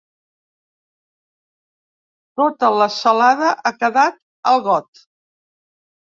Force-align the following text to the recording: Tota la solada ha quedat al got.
Tota 2.41 2.69
la 2.75 2.87
solada 2.93 3.51
ha 3.55 3.73
quedat 3.83 4.17
al 4.53 4.63
got. 4.69 5.03